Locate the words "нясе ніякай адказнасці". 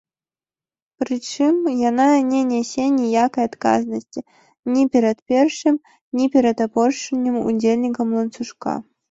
2.51-4.19